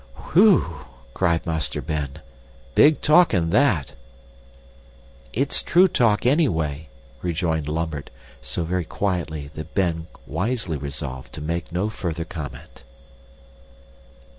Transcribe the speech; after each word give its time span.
"Whew!" 0.33 0.77
cried 1.13 1.45
Master 1.45 1.79
Ben. 1.79 2.21
"Big 2.73 3.01
talking 3.03 3.51
that!" 3.51 3.93
"It's 5.31 5.61
true 5.61 5.87
talk 5.87 6.25
anyway," 6.25 6.89
rejoined 7.21 7.67
Lambert, 7.69 8.09
so 8.41 8.63
very 8.63 8.83
quietly 8.85 9.51
that 9.53 9.75
Ben 9.75 10.07
wisely 10.25 10.77
resolved 10.77 11.33
to 11.33 11.41
make 11.43 11.71
no 11.71 11.89
further 11.91 12.25
comment. 12.25 12.81